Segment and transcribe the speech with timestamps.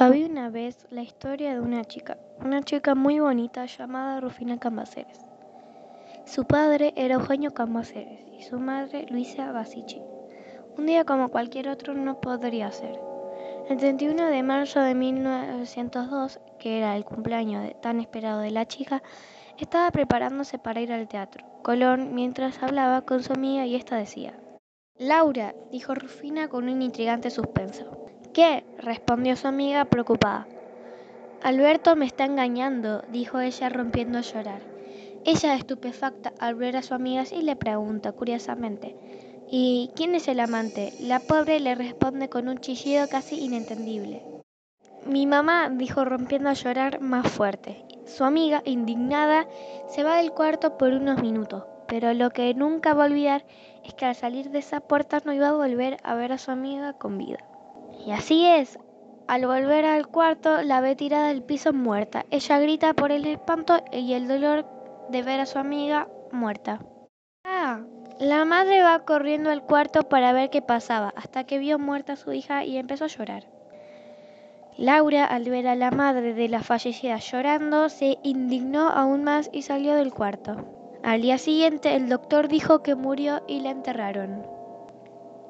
[0.00, 5.18] Había una vez la historia de una chica, una chica muy bonita llamada Rufina Cambaceres.
[6.24, 10.00] Su padre era Eugenio Cambaceres y su madre Luisa Basichi.
[10.76, 12.96] Un día como cualquier otro no podría ser.
[13.68, 19.02] El 31 de marzo de 1902, que era el cumpleaños tan esperado de la chica,
[19.58, 24.38] estaba preparándose para ir al teatro Colón mientras hablaba con su amiga y esta decía:
[24.96, 28.07] Laura, dijo Rufina con un intrigante suspenso.
[28.38, 28.62] ¿Qué?
[28.78, 30.46] respondió su amiga preocupada.
[31.42, 34.62] Alberto me está engañando, dijo ella rompiendo a llorar.
[35.24, 38.94] Ella, estupefacta al ver a su amiga, y le pregunta curiosamente
[39.50, 40.92] ¿Y quién es el amante?
[41.00, 44.22] La pobre le responde con un chillido casi inentendible.
[45.04, 47.84] Mi mamá, dijo rompiendo a llorar más fuerte.
[48.06, 49.48] Su amiga, indignada,
[49.88, 53.44] se va del cuarto por unos minutos, pero lo que nunca va a olvidar
[53.84, 56.52] es que al salir de esa puerta no iba a volver a ver a su
[56.52, 57.38] amiga con vida.
[58.04, 58.78] Y así es.
[59.26, 62.24] Al volver al cuarto la ve tirada al piso muerta.
[62.30, 64.66] Ella grita por el espanto y el dolor
[65.10, 66.80] de ver a su amiga muerta.
[67.44, 67.80] Ah,
[68.18, 72.16] la madre va corriendo al cuarto para ver qué pasaba, hasta que vio muerta a
[72.16, 73.44] su hija y empezó a llorar.
[74.76, 79.62] Laura, al ver a la madre de la fallecida llorando, se indignó aún más y
[79.62, 80.56] salió del cuarto.
[81.02, 84.46] Al día siguiente el doctor dijo que murió y la enterraron.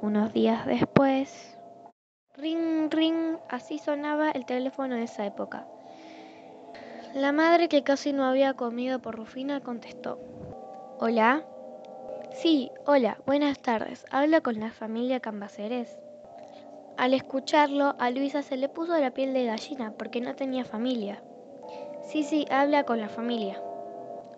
[0.00, 1.59] Unos días después...
[2.40, 5.66] Ring, ring, así sonaba el teléfono de esa época.
[7.12, 10.18] La madre, que casi no había comido por Rufina, contestó.
[11.00, 11.44] ¿Hola?
[12.32, 14.06] Sí, hola, buenas tardes.
[14.10, 15.98] ¿Habla con la familia Cambaceres?
[16.96, 21.22] Al escucharlo, a Luisa se le puso la piel de gallina porque no tenía familia.
[22.00, 23.60] Sí, sí, habla con la familia.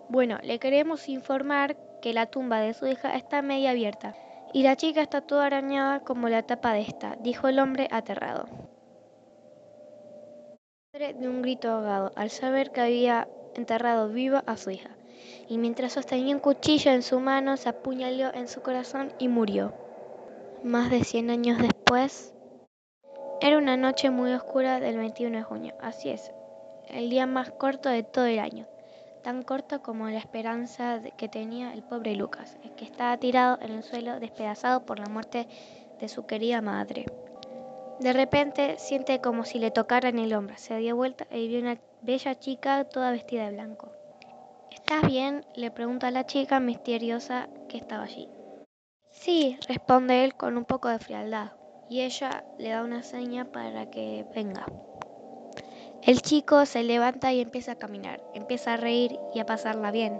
[0.09, 4.13] Bueno, le queremos informar que la tumba de su hija está media abierta
[4.53, 8.45] y la chica está toda arañada como la tapa de esta, dijo el hombre aterrado.
[10.93, 14.91] De un grito ahogado al saber que había enterrado viva a su hija,
[15.49, 19.73] y mientras sostenía un cuchillo en su mano se apuñaló en su corazón y murió.
[20.63, 22.33] Más de 100 años después,
[23.41, 26.31] era una noche muy oscura del 21 de junio, así es,
[26.89, 28.67] el día más corto de todo el año
[29.23, 33.83] tan corto como la esperanza que tenía el pobre Lucas, que estaba tirado en el
[33.83, 35.47] suelo despedazado por la muerte
[35.99, 37.05] de su querida madre.
[37.99, 41.79] De repente siente como si le tocaran el hombro, se dio vuelta y vio una
[42.01, 43.91] bella chica toda vestida de blanco.
[44.71, 45.45] ¿Estás bien?
[45.55, 48.29] le pregunta a la chica misteriosa que estaba allí.
[49.09, 51.53] Sí, responde él con un poco de frialdad,
[51.89, 54.65] y ella le da una seña para que venga.
[56.05, 60.19] El chico se levanta y empieza a caminar, empieza a reír y a pasarla bien.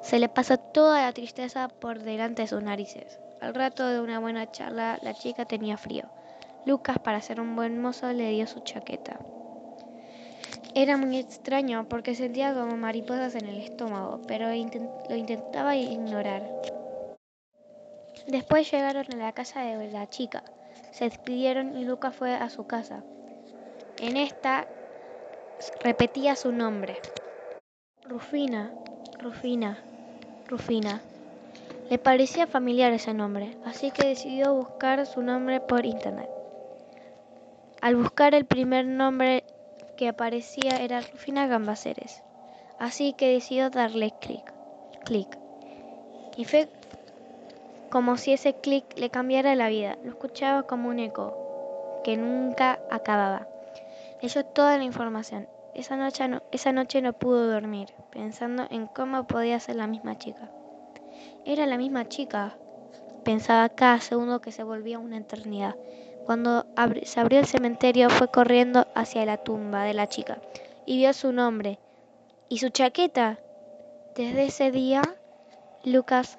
[0.00, 3.18] Se le pasa toda la tristeza por delante de sus narices.
[3.42, 6.04] Al rato de una buena charla, la chica tenía frío.
[6.64, 9.18] Lucas, para ser un buen mozo, le dio su chaqueta.
[10.74, 16.50] Era muy extraño porque sentía como mariposas en el estómago, pero lo intentaba ignorar.
[18.26, 20.44] Después llegaron a la casa de la chica.
[20.92, 23.04] Se despidieron y Lucas fue a su casa.
[23.98, 24.66] En esta
[25.80, 26.96] repetía su nombre.
[28.04, 28.72] Rufina,
[29.18, 29.78] Rufina,
[30.48, 31.00] Rufina.
[31.90, 36.30] Le parecía familiar ese nombre, así que decidió buscar su nombre por internet.
[37.80, 39.44] Al buscar el primer nombre
[39.96, 42.22] que aparecía era Rufina Gambaceres,
[42.78, 44.52] así que decidió darle clic,
[45.04, 45.38] clic.
[46.36, 46.68] Y fue
[47.90, 49.98] como si ese clic le cambiara la vida.
[50.02, 53.46] Lo escuchaba como un eco que nunca acababa.
[54.24, 55.50] Leyó toda la información.
[55.74, 60.16] Esa noche, no, esa noche no pudo dormir, pensando en cómo podía ser la misma
[60.16, 60.50] chica.
[61.44, 62.56] Era la misma chica,
[63.22, 65.76] pensaba cada segundo que se volvía una eternidad.
[66.24, 66.64] Cuando
[67.02, 70.40] se abrió el cementerio fue corriendo hacia la tumba de la chica
[70.86, 71.78] y vio su nombre
[72.48, 73.40] y su chaqueta.
[74.16, 75.02] Desde ese día,
[75.84, 76.38] Lucas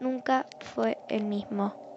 [0.00, 1.89] nunca fue el mismo.